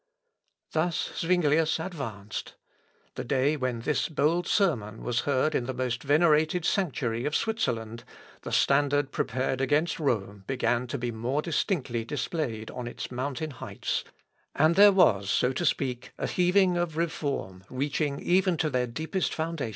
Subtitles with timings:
[0.73, 2.55] "Thus Zuinglius advanced.
[3.13, 8.03] The day when this bold sermon was heard in the most venerated sanctuary of Switzerland,
[8.41, 14.03] the standard prepared against Rome began to be more distinctly displayed on its mountain heights,
[14.55, 19.35] and there was, so to speak, a heaving of reform reaching even to their deepest
[19.35, 19.69] foundations.